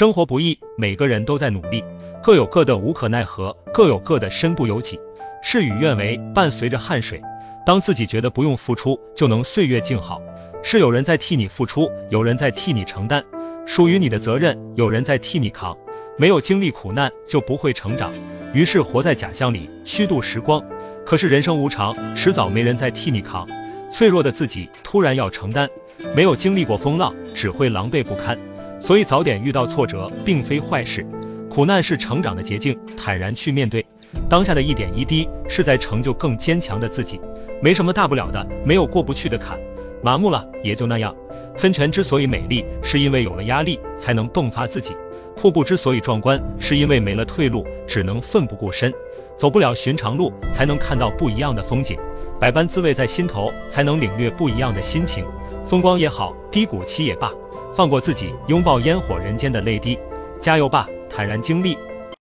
[0.00, 1.84] 生活不易，每个人都在努力，
[2.22, 4.98] 各有各的无可奈何，各有各的身不由己。
[5.42, 7.20] 事与愿违，伴随着汗水。
[7.66, 10.22] 当自己觉得不用付出就能岁月静好，
[10.62, 13.22] 是有人在替你付出，有人在替你承担，
[13.66, 15.76] 属于你的责任有人在替你扛。
[16.16, 18.10] 没有经历苦难就不会成长，
[18.54, 20.64] 于是活在假象里虚度时光。
[21.04, 23.46] 可是人生无常，迟早没人再替你扛。
[23.90, 25.68] 脆弱的自己突然要承担，
[26.16, 28.38] 没有经历过风浪，只会狼狈不堪。
[28.80, 31.06] 所以早点遇到挫折并非坏事，
[31.48, 33.84] 苦难是成长的捷径，坦然去面对。
[34.28, 37.20] 当下的一点一滴是在成就更坚强的自己，
[37.62, 39.58] 没什么大不了的，没有过不去的坎。
[40.02, 41.14] 麻木了也就那样。
[41.56, 44.94] 喷泉之所以美丽，是因为有了压力才能迸发自己；
[45.36, 48.92] 瀑布之所以壮观，是因为没了退路，只能奋不顾身。
[49.36, 51.98] 走不了寻常路，才能看到不一样的风景。
[52.38, 55.24] 百般滋味在心头，才能领略不一样的心情。
[55.70, 57.32] 风光也好，低谷期也罢，
[57.76, 59.96] 放过自己，拥抱烟火人间的泪滴。
[60.40, 61.78] 加油吧，坦然经历，